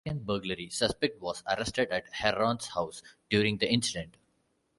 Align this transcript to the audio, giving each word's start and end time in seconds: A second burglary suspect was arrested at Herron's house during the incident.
A 0.03 0.09
second 0.09 0.25
burglary 0.25 0.67
suspect 0.71 1.21
was 1.21 1.43
arrested 1.47 1.91
at 1.91 2.11
Herron's 2.11 2.65
house 2.69 3.03
during 3.29 3.59
the 3.59 3.71
incident. 3.71 4.17